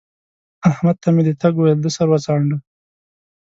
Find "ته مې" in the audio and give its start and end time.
1.03-1.21